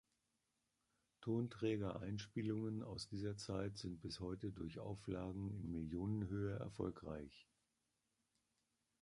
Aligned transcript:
Tonträger-Einspielungen 1.21 2.81
aus 2.81 3.07
dieser 3.07 3.37
Zeit 3.37 3.77
sind 3.77 4.01
bis 4.01 4.19
heute 4.19 4.51
durch 4.51 4.79
Auflagen 4.79 5.51
in 5.51 5.69
Millionenhöhe 5.71 6.57
erfolgreich. 6.57 7.45